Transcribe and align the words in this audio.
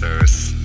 Creators. 0.00 0.59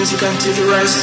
Nothing 0.00 0.28
on 0.28 0.32
your 0.32 0.40
face 0.40 0.56
the 0.56 0.64
all 0.72 0.99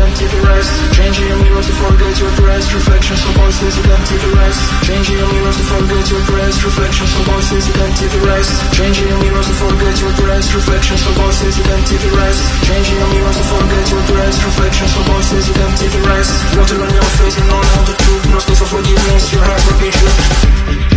empty 0.00 0.26
the 0.26 0.40
rest. 0.44 0.70
Changing 0.92 1.26
your 1.28 1.38
mirrors 1.40 1.66
to 1.66 1.74
forget 1.76 2.14
your 2.20 2.32
breast 2.36 2.68
Reflections 2.72 3.22
of 3.24 3.32
voices 3.36 3.72
that 3.76 3.88
empty 3.92 4.16
the 4.16 4.30
rest. 4.36 4.60
Changing 4.84 5.16
your 5.16 5.30
mirrors 5.32 5.56
to 5.56 5.64
forget 5.66 6.04
your 6.10 6.22
breast 6.26 6.58
Reflections 6.64 7.12
of 7.16 7.24
voices 7.26 7.62
that 7.66 7.78
empty 7.84 8.06
the 8.10 8.20
rest. 8.26 8.52
Changing 8.76 9.06
your 9.08 9.20
mirrors 9.20 9.46
to 9.46 9.54
forget 9.56 9.94
your 10.00 10.12
breast 10.20 10.48
Reflections 10.54 11.02
of 11.06 11.14
voices 11.16 11.54
that 11.56 11.68
empty 11.70 11.96
the 11.96 12.10
rest. 12.16 12.42
Changing 12.66 12.96
your 12.96 13.10
mirrors 13.14 13.36
to 13.36 13.44
forget 13.46 13.84
your 13.90 14.04
breast 14.10 14.38
Reflections 14.44 14.92
of 14.96 15.04
voices 15.06 15.44
that 15.48 15.60
empty 15.64 15.86
the 15.88 16.02
rest. 16.08 16.32
Water 16.56 16.78
on 16.82 16.92
your 16.92 17.10
face 17.20 17.34
you 17.36 17.44
know 17.46 17.60
all 17.60 17.84
the 17.86 17.96
truth. 17.96 18.24
No 18.32 18.38
space 18.40 18.60
for 18.60 18.68
forgiveness, 18.80 19.32
your 19.32 19.44
heart 19.44 19.62
will 19.66 19.78
be 19.80 20.95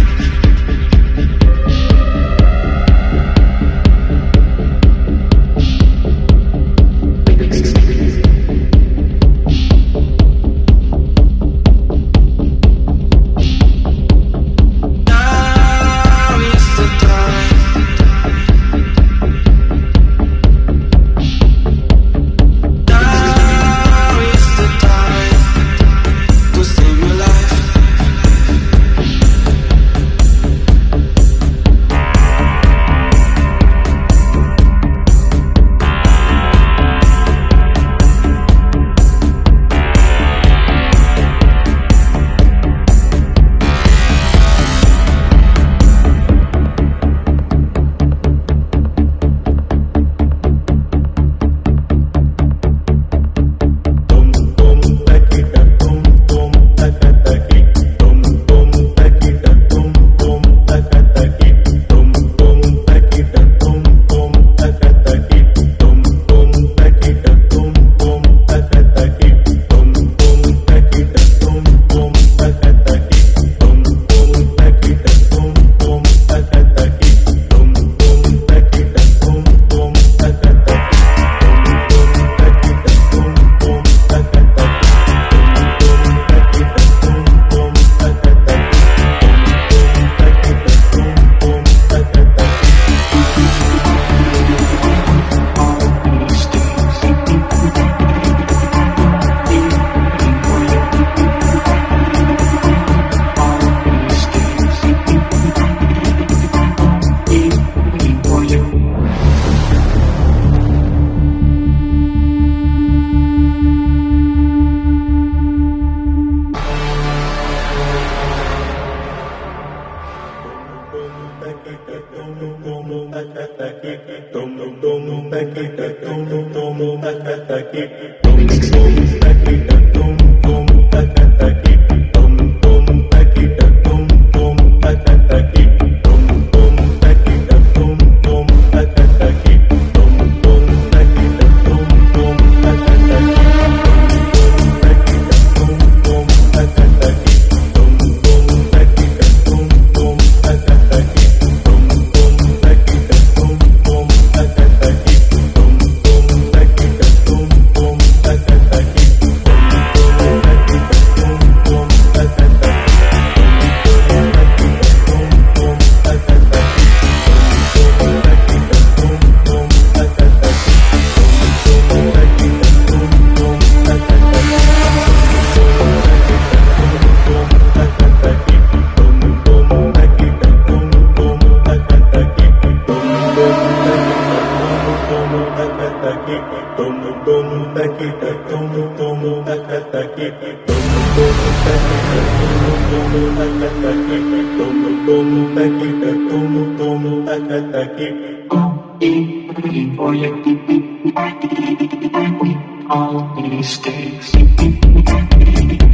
Thanks. 204.00 205.89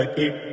aquí. 0.00 0.49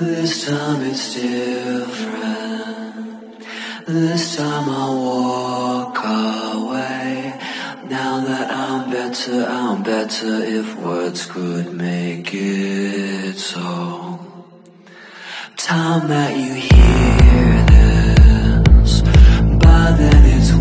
This 0.00 0.46
time 0.46 0.80
it's 0.86 1.14
different. 1.14 2.16
This 3.86 4.36
time 4.36 4.70
I'll 4.70 4.96
walk 4.96 5.98
away. 5.98 7.34
Now 7.84 8.20
that 8.20 8.50
I'm 8.50 8.90
better, 8.90 9.44
I'm 9.44 9.82
better 9.82 10.42
if 10.42 10.74
words 10.76 11.26
could 11.26 11.74
make 11.74 12.32
it 12.32 13.36
so. 13.36 14.18
Time 15.58 16.08
that 16.08 16.34
you 16.34 16.54
hear 16.54 17.66
this, 18.72 19.02
by 19.02 19.92
then 19.98 20.24
it's 20.24 20.52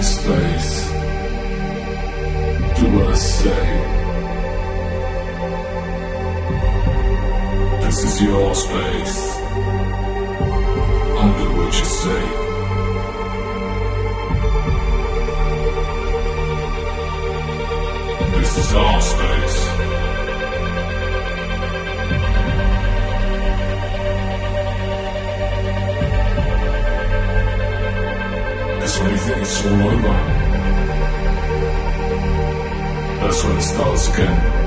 my 0.00 0.06
space. 0.06 0.90
Do 2.76 2.84
what 2.94 3.08
I 3.08 3.14
say. 3.14 3.66
This 7.84 7.98
is 8.08 8.22
your 8.22 8.54
space. 8.54 9.18
I'll 11.18 11.34
do 11.42 11.48
what 11.58 11.72
you 11.80 11.86
say. 12.02 12.22
This 18.38 18.52
is 18.58 18.74
our 18.74 19.00
space. 19.02 19.69
When 29.00 29.10
you 29.12 29.16
think 29.16 29.38
it's 29.38 29.64
all 29.64 29.88
over, 29.88 30.18
that's 33.20 33.44
when 33.44 33.56
it 33.56 33.62
starts 33.62 34.08
again. 34.12 34.59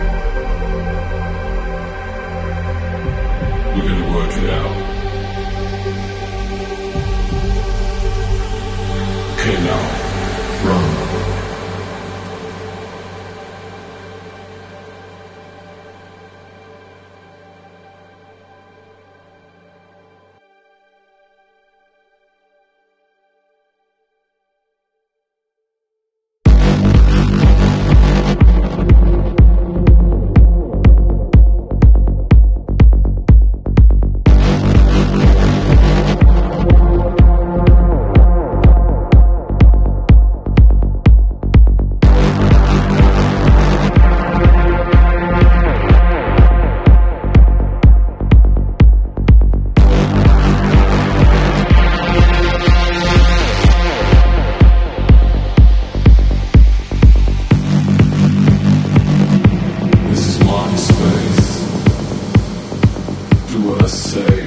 say. 63.93 64.42